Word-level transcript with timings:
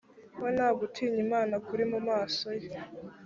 we 0.41 0.49
nta 0.55 0.67
gutinya 0.79 1.19
imana 1.25 1.55
kuri 1.67 1.83
mu 1.91 1.99
maso 2.07 2.47
ye 2.61 2.71